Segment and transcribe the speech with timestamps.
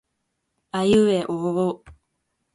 [0.71, 1.85] あいうえおおお